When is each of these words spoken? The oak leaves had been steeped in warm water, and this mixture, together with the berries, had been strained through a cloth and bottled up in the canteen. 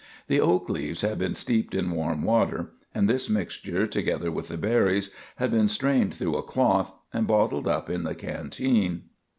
The 0.29 0.39
oak 0.39 0.67
leaves 0.67 1.01
had 1.01 1.19
been 1.19 1.35
steeped 1.35 1.75
in 1.75 1.91
warm 1.91 2.23
water, 2.23 2.71
and 2.91 3.07
this 3.07 3.29
mixture, 3.29 3.85
together 3.85 4.31
with 4.31 4.47
the 4.47 4.57
berries, 4.57 5.13
had 5.35 5.51
been 5.51 5.67
strained 5.67 6.15
through 6.15 6.37
a 6.37 6.41
cloth 6.41 6.91
and 7.13 7.27
bottled 7.27 7.67
up 7.67 7.87
in 7.87 8.01
the 8.01 8.15
canteen. 8.15 9.03